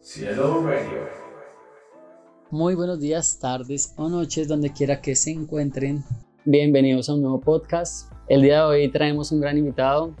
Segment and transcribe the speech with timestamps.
[0.00, 1.08] Cielo Radio.
[2.50, 6.04] Muy buenos días, tardes o noches, donde quiera que se encuentren.
[6.44, 8.10] Bienvenidos a un nuevo podcast.
[8.28, 10.14] El día de hoy traemos un gran invitado.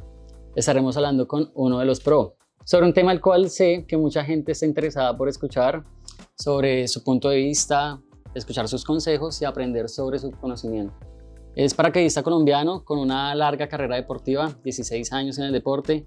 [0.56, 4.24] Estaremos hablando con uno de los pro sobre un tema al cual sé que mucha
[4.24, 5.84] gente está interesada por escuchar,
[6.36, 7.98] sobre su punto de vista,
[8.34, 10.92] escuchar sus consejos y aprender sobre su conocimiento.
[11.54, 16.06] Es paracaidista colombiano con una larga carrera deportiva, 16 años en el deporte,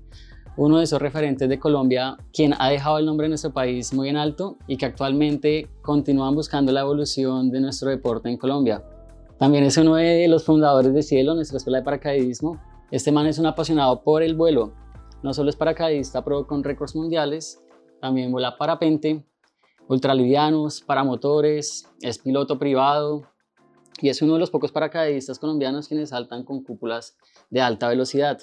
[0.58, 4.10] uno de esos referentes de Colombia, quien ha dejado el nombre de nuestro país muy
[4.10, 8.84] en alto y que actualmente continúan buscando la evolución de nuestro deporte en Colombia.
[9.40, 12.62] También es uno de los fundadores de Cielo, nuestra escuela de paracaidismo.
[12.92, 14.74] Este man es un apasionado por el vuelo.
[15.24, 17.64] No solo es paracaidista pro con récords mundiales,
[18.02, 19.24] también vuela parapente,
[19.88, 23.24] ultralivianos, paramotores, es piloto privado
[24.02, 27.18] y es uno de los pocos paracaidistas colombianos quienes saltan con cúpulas
[27.50, 28.40] de alta velocidad.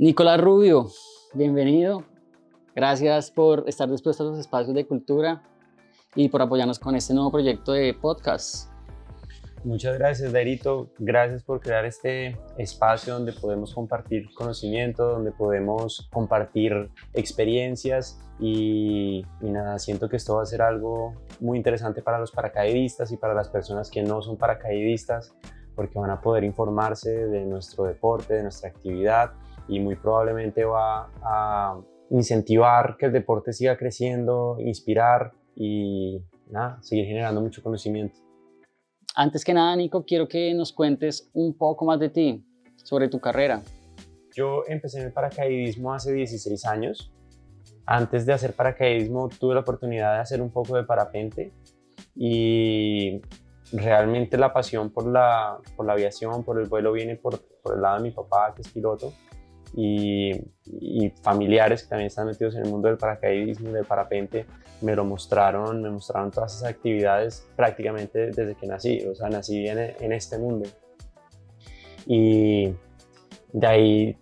[0.00, 0.88] Nicolás Rubio,
[1.34, 2.04] bienvenido.
[2.74, 5.42] Gracias por estar dispuesto a los espacios de cultura
[6.14, 8.70] y por apoyarnos con este nuevo proyecto de podcast.
[9.62, 10.88] Muchas gracias, Dairito.
[10.98, 19.50] Gracias por crear este espacio donde podemos compartir conocimiento, donde podemos compartir experiencias y, y,
[19.50, 23.34] nada, siento que esto va a ser algo muy interesante para los paracaidistas y para
[23.34, 25.34] las personas que no son paracaidistas,
[25.76, 29.32] porque van a poder informarse de nuestro deporte, de nuestra actividad
[29.70, 37.06] y muy probablemente va a incentivar que el deporte siga creciendo, inspirar y nada, seguir
[37.06, 38.18] generando mucho conocimiento.
[39.14, 42.44] Antes que nada, Nico, quiero que nos cuentes un poco más de ti,
[42.82, 43.62] sobre tu carrera.
[44.34, 47.12] Yo empecé en el paracaidismo hace 16 años.
[47.86, 51.52] Antes de hacer paracaidismo tuve la oportunidad de hacer un poco de parapente
[52.16, 53.20] y
[53.72, 57.82] realmente la pasión por la, por la aviación, por el vuelo viene por, por el
[57.82, 59.12] lado de mi papá, que es piloto
[59.74, 60.40] y,
[61.22, 64.46] familiares que también están metidos en el mundo del paracaidismo y del parapente
[64.80, 69.66] me lo mostraron, me mostraron todas esas actividades prácticamente desde que nací, o sea, nací
[69.66, 70.68] en, en este mundo.
[72.06, 72.72] Y
[73.52, 74.16] de ahí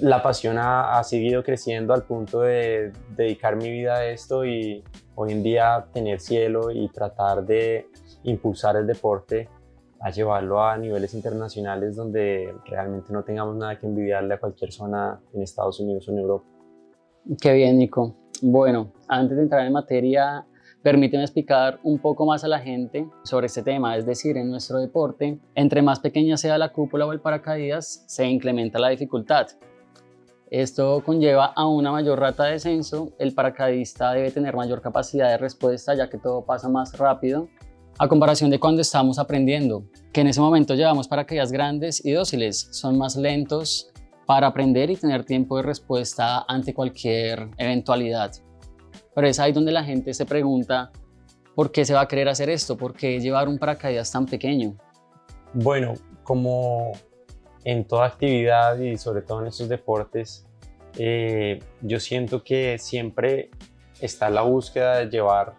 [0.00, 4.84] la pasión ha, ha, seguido creciendo al punto de dedicar mi vida a esto y
[5.14, 7.88] hoy en día tener cielo y tratar de
[8.22, 9.48] impulsar el deporte
[10.00, 15.20] a llevarlo a niveles internacionales donde realmente no tengamos nada que envidiarle a cualquier zona
[15.32, 16.44] en Estados Unidos o en Europa.
[17.40, 18.14] Qué bien, Nico.
[18.42, 20.44] Bueno, antes de entrar en materia,
[20.82, 23.96] permíteme explicar un poco más a la gente sobre este tema.
[23.96, 28.26] Es decir, en nuestro deporte, entre más pequeña sea la cúpula o el paracaídas, se
[28.26, 29.48] incrementa la dificultad.
[30.50, 35.38] Esto conlleva a una mayor rata de descenso, el paracaidista debe tener mayor capacidad de
[35.38, 37.48] respuesta ya que todo pasa más rápido
[37.98, 42.68] a comparación de cuando estamos aprendiendo, que en ese momento llevamos paracaídas grandes y dóciles,
[42.72, 43.90] son más lentos
[44.26, 48.32] para aprender y tener tiempo de respuesta ante cualquier eventualidad.
[49.14, 50.90] Pero es ahí donde la gente se pregunta,
[51.54, 52.76] ¿por qué se va a querer hacer esto?
[52.76, 54.76] ¿Por qué llevar un paracaídas tan pequeño?
[55.54, 56.92] Bueno, como
[57.64, 60.46] en toda actividad y sobre todo en estos deportes,
[60.98, 63.50] eh, yo siento que siempre
[64.00, 65.54] está la búsqueda de llevar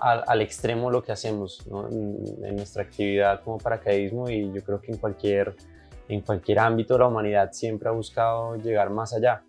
[0.00, 4.98] al, extremo lo que hacemos en, nuestra actividad como paracaidismo y yo creo que en
[4.98, 5.54] cualquier,
[6.08, 9.44] en cualquier ámbito la humanidad siempre ha buscado llegar más allá.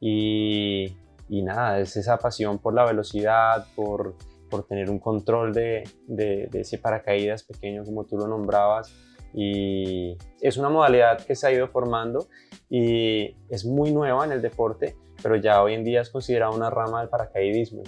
[0.00, 0.96] Y,
[1.28, 4.16] y nada, es esa pasión por la velocidad, por,
[4.50, 8.92] por tener un control de, de, de, ese paracaídas pequeño como tú lo nombrabas.
[9.32, 12.28] Y es una modalidad que se ha ido formando
[12.68, 16.70] y es muy nueva en el deporte, pero ya hoy en día es considerada una
[16.70, 17.82] rama del paracaidismo.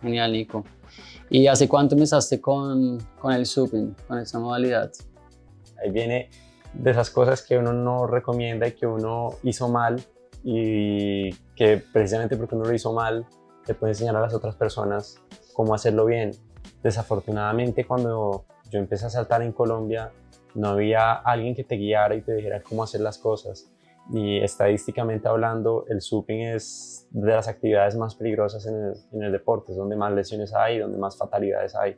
[0.00, 0.64] Genial, Nico.
[1.28, 4.90] ¿Y hace cuánto empezaste con, con el SUPIN, con esa modalidad?
[5.82, 6.30] Ahí viene
[6.72, 10.00] de esas cosas que uno no recomienda y que uno hizo mal
[10.42, 13.26] y que precisamente porque uno lo hizo mal,
[13.64, 15.20] te puede enseñar a las otras personas
[15.52, 16.32] cómo hacerlo bien.
[16.82, 20.12] Desafortunadamente cuando yo empecé a saltar en Colombia,
[20.54, 23.70] no había alguien que te guiara y te dijera cómo hacer las cosas
[24.12, 29.32] y estadísticamente hablando, el suping es de las actividades más peligrosas en el, en el,
[29.32, 31.96] deporte, es donde más lesiones hay, donde más fatalidades hay.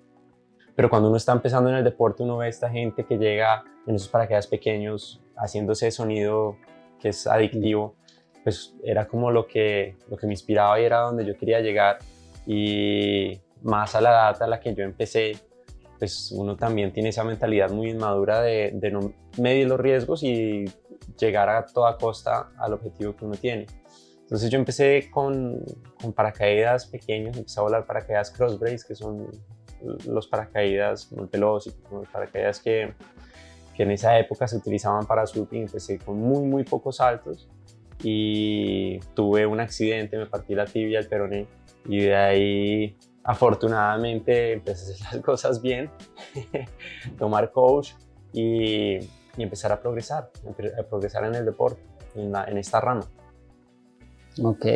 [0.75, 3.65] Pero cuando uno está empezando en el deporte, uno ve a esta gente que llega
[3.87, 6.57] en esos paracaídas pequeños, haciéndose sonido
[7.01, 7.97] que es adictivo,
[8.45, 11.99] pues era como lo que, lo que me inspiraba y era donde yo quería llegar.
[12.47, 15.37] Y más a la edad a la que yo empecé,
[15.99, 20.65] pues uno también tiene esa mentalidad muy inmadura de, de no medir los riesgos y
[21.19, 23.67] llegar a toda costa al objetivo que uno tiene.
[24.23, 25.63] Entonces yo empecé con,
[26.01, 29.29] con paracaídas pequeños, empecé a volar paracaídas crossbrace, que son
[30.07, 32.95] los paracaídas veloces, los paracaídas que,
[33.75, 35.63] que en esa época se utilizaban para surfing.
[35.63, 37.49] Empecé con muy, muy pocos saltos
[38.03, 41.47] y tuve un accidente, me partí la tibia, el peroné
[41.85, 45.91] y de ahí afortunadamente empecé a hacer las cosas bien,
[47.19, 47.93] tomar coach
[48.33, 48.99] y,
[49.37, 50.31] y, empezar a progresar,
[50.79, 51.83] a progresar en el deporte,
[52.15, 53.05] en, en esta rama.
[54.43, 54.67] Ok,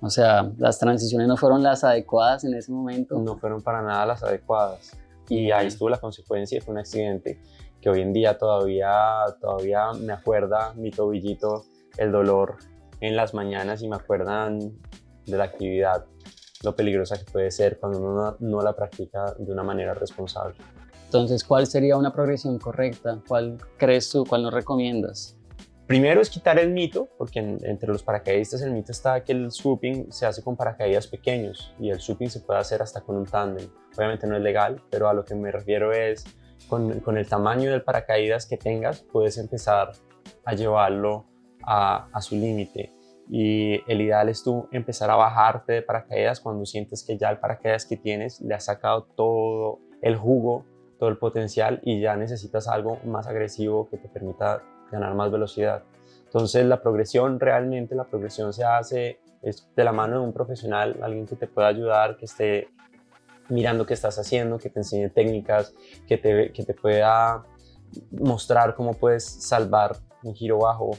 [0.00, 3.18] o sea, las transiciones no fueron las adecuadas en ese momento.
[3.18, 4.96] No fueron para nada las adecuadas.
[5.28, 7.38] Y ahí estuvo la consecuencia, fue un accidente
[7.80, 11.64] que hoy en día todavía, todavía me acuerda mi tobillito,
[11.96, 12.56] el dolor
[13.00, 14.58] en las mañanas y me acuerdan
[15.26, 16.06] de la actividad,
[16.64, 20.56] lo peligrosa que puede ser cuando uno no, la practica de una manera responsable.
[21.08, 23.18] Entonces, ¿cuál sería una progresión correcta?
[23.26, 24.26] ¿Cuál crees tú?
[24.26, 25.38] ¿Cuál nos recomiendas?
[25.86, 30.12] Primero es quitar el mito, porque entre los paracaidistas el mito está que el swooping
[30.12, 33.70] se hace con paracaídas pequeños y el swooping se puede hacer hasta con un tándem.
[33.96, 36.26] Obviamente no es legal, pero a lo que me refiero es
[36.68, 39.92] con, con el tamaño del paracaídas que tengas, puedes empezar
[40.44, 41.24] a llevarlo
[41.64, 42.92] a, a su límite.
[43.30, 47.38] Y el ideal es tú empezar a bajarte de paracaídas cuando sientes que ya el
[47.38, 50.66] paracaídas que tienes le ha sacado todo el jugo,
[50.98, 55.82] todo el potencial y ya necesitas algo más agresivo que te permita ganar más velocidad.
[56.24, 60.98] Entonces la progresión, realmente la progresión se hace es de la mano de un profesional,
[61.02, 62.68] alguien que te pueda ayudar, que esté
[63.48, 65.72] mirando qué estás haciendo, que te enseñe técnicas,
[66.06, 67.44] que te, que te pueda
[68.10, 70.90] mostrar cómo puedes salvar un giro bajo,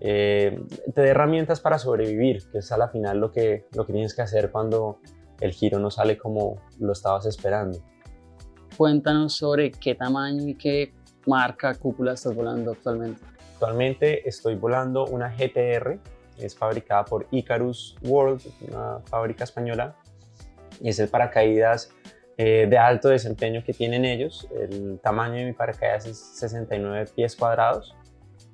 [0.00, 0.60] eh,
[0.94, 4.14] te dé herramientas para sobrevivir, que es a la final lo que, lo que tienes
[4.14, 4.98] que hacer cuando
[5.40, 7.78] el giro no sale como lo estabas esperando.
[8.76, 10.92] Cuéntanos sobre qué tamaño y qué
[11.26, 13.20] marca cúpula estás volando actualmente?
[13.52, 15.98] Actualmente estoy volando una GTR,
[16.38, 19.94] es fabricada por Icarus World, una fábrica española,
[20.80, 21.92] y es el paracaídas
[22.36, 24.48] eh, de alto desempeño que tienen ellos.
[24.52, 27.94] El tamaño de mi paracaídas es 69 pies cuadrados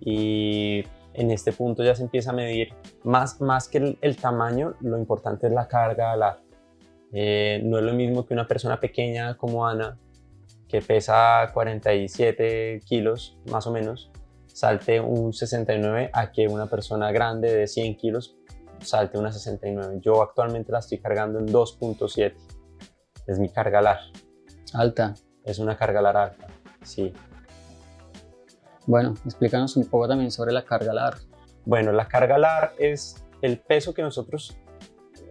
[0.01, 0.85] y
[1.15, 2.75] en este punto ya se empieza a medir
[3.05, 6.39] más, más que el, tamaño, lo importante es la carga.
[7.13, 9.99] Eh, no es lo mismo que una persona pequeña como Ana
[10.71, 14.11] que pesa 47 kilos más o menos,
[14.47, 18.37] salte un 69 a que una persona grande de 100 kilos
[18.81, 19.99] salte una 69.
[20.01, 22.35] Yo actualmente la estoy cargando en 2.7.
[23.27, 23.99] Es mi carga LAR.
[24.75, 25.15] Alta.
[25.45, 26.47] Es una carga LAR alta,
[26.83, 27.13] sí.
[28.87, 31.17] Bueno, explícanos un poco también sobre la carga LAR.
[31.65, 34.57] Bueno, la carga LAR es el peso que nosotros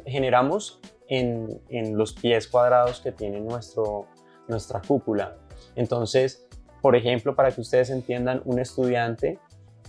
[0.05, 4.07] generamos en, en los pies cuadrados que tiene nuestro,
[4.49, 5.37] nuestra cúpula.
[5.75, 6.47] Entonces,
[6.81, 9.39] por ejemplo, para que ustedes entiendan, un estudiante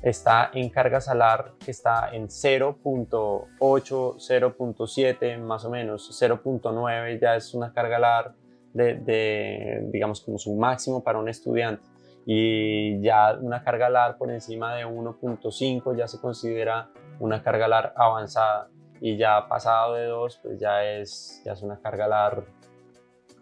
[0.03, 7.55] está en carga salar que está en 0.8, 0.7 más o menos, 0.9 ya es
[7.55, 8.35] una carga LAR
[8.73, 11.83] de, digamos, como su máximo para un estudiante.
[12.27, 17.93] Y ya una carga LAR por encima de 1.5 ya se considera una carga LAR
[17.97, 18.69] avanzada.
[19.01, 22.45] Y ya pasado de 2, pues ya es, ya es una carga LAR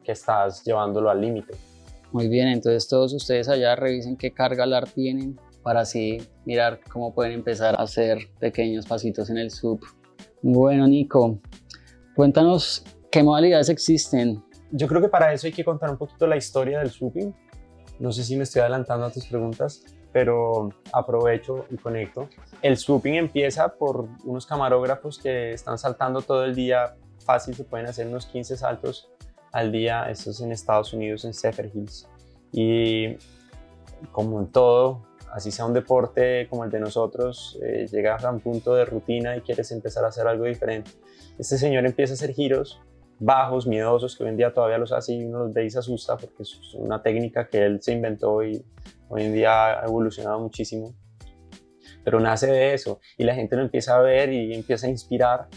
[0.09, 1.55] que estás llevándolo al límite.
[2.13, 7.13] Muy bien, entonces todos ustedes allá revisen qué carga LAR tienen para así mirar cómo
[7.13, 9.81] pueden empezar a hacer pequeños pasitos en el sub.
[10.41, 11.41] Bueno, Nico,
[12.17, 14.43] cuéntanos qué modalidades existen.
[14.71, 17.35] Yo creo que para eso hay que contar un poquito la historia del subing.
[17.99, 22.31] No sé si me estoy adelantando a tus preguntas, pero aprovecho y conecto.
[22.63, 26.97] El swooping empieza por unos camarógrafos que están saltando todo el día.
[27.19, 29.11] Fácil, se pueden hacer unos 15 saltos
[29.59, 32.09] al día, esto es en Estados Unidos, en Zephyr Hills.
[32.53, 33.17] Y
[34.13, 38.41] como en todo, así sea un deporte como el de nosotros, eh, llegas a un
[38.41, 40.93] punto de rutina y quieres empezar a hacer algo diferente.
[41.39, 42.81] Este señor empieza a hacer giros
[43.21, 45.81] bajos, miedosos, que hoy en día todavía los hace y uno los ve y se
[45.81, 48.65] asusta porque es una técnica que él se inventó y
[49.09, 50.95] hoy en día ha evolucionado muchísimo.
[52.05, 55.49] Pero nace de eso y la gente lo empieza a ver y empieza a inspirar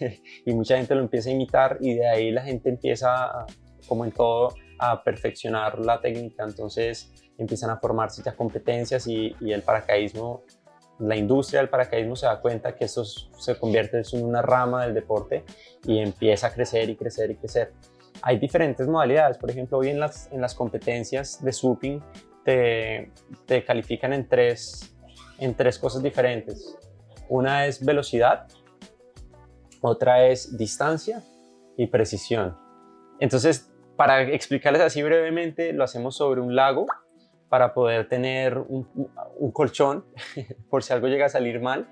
[0.46, 3.46] y mucha gente lo empieza a imitar y de ahí la gente empieza,
[3.86, 9.62] como en todo, a perfeccionar la técnica, entonces empiezan a formarse ya competencias y, el
[9.62, 10.42] paracaidismo,
[10.98, 14.94] la industria del paracaidismo se da cuenta que esto se convierte en una rama del
[14.94, 15.44] deporte
[15.84, 17.72] y empieza a crecer y crecer y crecer.
[18.22, 22.00] Hay diferentes modalidades, por ejemplo, hoy en las, en las competencias de swooping
[22.44, 23.10] te,
[23.46, 24.94] te califican en tres,
[25.38, 26.76] en tres cosas diferentes.
[27.28, 28.46] Una es velocidad,
[29.84, 31.22] otra es distancia
[31.76, 32.56] y precisión.
[33.20, 36.86] Entonces, para explicarles así brevemente, lo hacemos sobre un lago
[37.50, 38.88] para poder tener un,
[39.52, 40.04] colchón
[40.70, 41.86] por si algo llega a salir mal.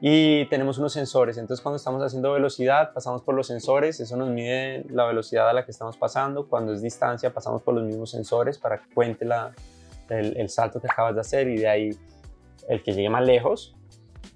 [0.00, 4.28] Y tenemos unos sensores, entonces cuando estamos haciendo velocidad pasamos por los sensores, eso nos
[4.28, 8.10] mide la velocidad a la que estamos pasando, cuando es distancia pasamos por los mismos
[8.10, 9.54] sensores para que cuente la,
[10.10, 11.90] el, el salto que acabas de hacer y de ahí
[12.68, 13.75] el que llegue más lejos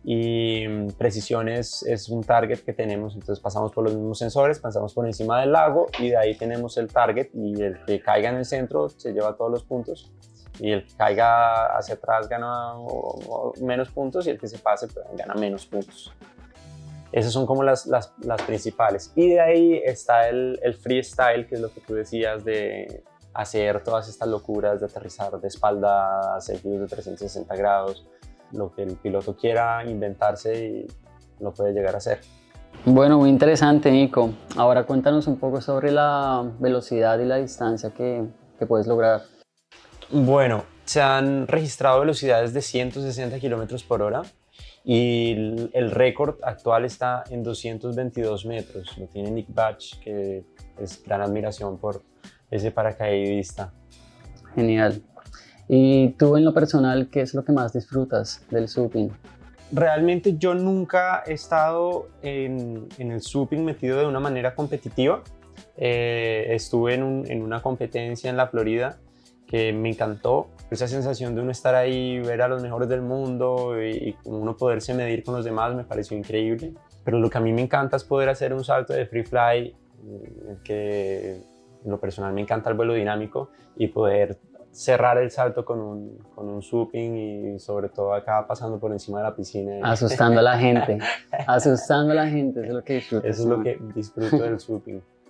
[0.02, 4.58] y mm, precisión es, es, un target que tenemos, entonces pasamos por los mismos sensores,
[4.58, 8.30] pasamos por encima del lago y de ahí tenemos el target y el que caiga
[8.30, 10.10] en el centro se lleva todos los puntos
[10.58, 12.74] y el que caiga hacia atrás gana
[13.60, 16.12] menos puntos y el que se pase pues, gana menos puntos.
[17.12, 19.12] Esas son como las, las, las principales.
[19.16, 23.02] Y de ahí está el, el, freestyle, que es lo que tú decías de
[23.34, 28.06] hacer todas estas locuras, de aterrizar de espalda, hacer giros de 360 grados,
[28.52, 30.86] lo que el piloto quiera inventarse y
[31.42, 32.20] lo puede llegar a hacer.
[32.84, 34.30] Bueno, muy interesante, Nico.
[34.56, 38.24] Ahora cuéntanos un poco sobre la velocidad y la distancia que,
[38.58, 39.22] que puedes lograr.
[40.10, 44.22] Bueno, se han registrado velocidades de 160 kilómetros por hora
[44.84, 45.32] y
[45.72, 48.96] el, récord actual está en 222 metros.
[48.98, 50.44] Lo tiene Nick Batch, que
[50.78, 52.02] es gran admiración por
[52.50, 53.72] ese paracaidista.
[54.54, 55.02] Genial.
[55.72, 59.12] ¿Y tú en lo personal qué es lo que más disfrutas del suping?
[59.70, 65.22] Realmente yo nunca he estado en, el suping metido de una manera competitiva.
[65.76, 68.98] Eh, estuve en, en una competencia en la Florida
[69.46, 70.48] que me encantó.
[70.72, 74.92] Esa sensación de uno estar ahí, ver a los mejores del mundo y, uno poderse
[74.92, 76.74] medir con los demás me pareció increíble.
[77.04, 79.76] Pero lo que a mí me encanta es poder hacer un salto de free fly,
[80.64, 81.36] que
[81.84, 84.36] en lo personal me encanta el vuelo dinámico y poder
[84.70, 89.18] cerrar el salto con un, con un swooping y sobre todo acá pasando por encima
[89.18, 89.80] de la piscina.
[89.82, 90.98] Asustando a la gente,
[91.46, 93.26] asustando a la gente, eso es lo que disfruto.
[93.26, 95.02] Eso es lo que disfruto del swooping.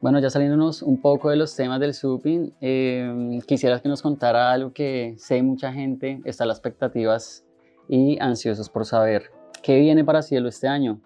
[0.00, 4.52] Bueno, ya saliéndonos un poco de los temas del suping, eh, quisieras que nos contara
[4.52, 7.44] algo que sé mucha gente está a las expectativas
[7.88, 9.32] y ansiosos por saber.
[9.60, 11.00] ¿Qué viene para Cielo este año?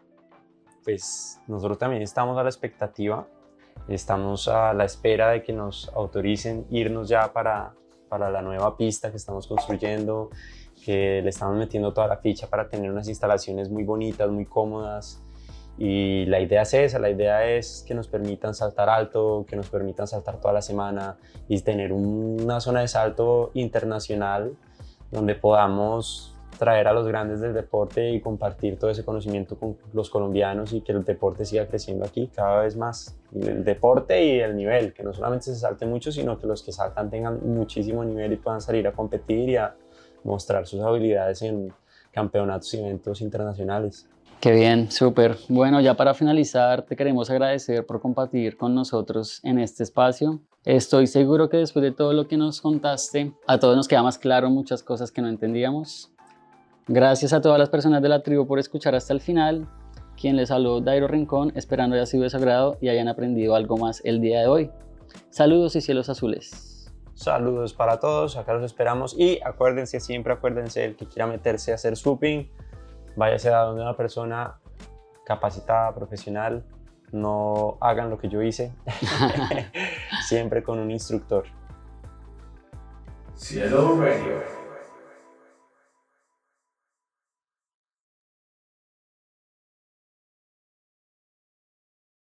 [0.84, 3.26] Pues nosotros también estamos a la expectativa,
[3.88, 7.72] estamos a la espera de que nos autoricen irnos ya para,
[8.12, 10.28] para la nueva pista que estamos construyendo,
[10.84, 15.22] que le estamos metiendo toda la ficha para tener unas instalaciones muy bonitas, muy cómodas,
[15.78, 19.70] y la idea es esa, la idea es que nos permitan saltar alto, que nos
[19.70, 21.16] permitan saltar toda la semana
[21.48, 24.52] y tener una zona de salto internacional
[25.10, 26.31] donde podamos
[26.62, 30.80] traer a los grandes del deporte y compartir todo ese conocimiento con los colombianos y
[30.80, 33.16] que el deporte siga creciendo aquí cada vez más.
[33.34, 36.70] El deporte y el nivel, que no solamente se salte mucho, sino que los que
[36.70, 39.74] saltan tengan muchísimo nivel y puedan salir a competir y a
[40.22, 41.72] mostrar sus habilidades en
[42.12, 44.08] campeonatos y eventos internacionales.
[44.38, 45.38] Qué bien, súper.
[45.48, 50.38] Bueno, ya para finalizar, te queremos agradecer por compartir con nosotros en este espacio.
[50.64, 54.16] Estoy seguro que después de todo lo que nos contaste, a todos nos queda más
[54.16, 56.12] claro muchas cosas que no entendíamos.
[56.88, 59.68] Gracias a todas las personas de la tribu por escuchar hasta el final.
[60.20, 63.76] Quien les habló, Dairo Rincón, esperando haya sido de su agrado y hayan aprendido algo
[63.76, 64.70] más el día de hoy.
[65.30, 66.90] Saludos y cielos azules.
[67.14, 71.76] Saludos para todos, acá los esperamos y acuérdense, siempre acuérdense, el que quiera meterse a
[71.76, 72.50] hacer swooping,
[73.16, 74.58] váyase a donde una persona
[75.24, 76.64] capacitada, profesional,
[77.12, 78.72] no hagan lo que yo hice,
[80.26, 81.44] siempre con un instructor.
[83.34, 84.61] Cielo Radio.